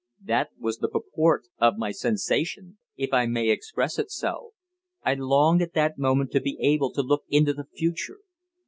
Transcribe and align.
That 0.23 0.49
was 0.57 0.79
the 0.79 0.87
purport 0.89 1.43
of 1.59 1.77
my 1.77 1.91
sensation, 1.91 2.79
if 2.97 3.13
I 3.13 3.27
may 3.27 3.51
express 3.51 3.99
it 3.99 4.09
so. 4.09 4.53
I 5.03 5.13
longed 5.13 5.61
at 5.61 5.75
that 5.75 5.99
moment 5.99 6.31
to 6.31 6.41
be 6.41 6.57
able 6.59 6.91
to 6.93 7.03
look 7.03 7.25
into 7.29 7.53
the 7.53 7.65
future. 7.75 8.17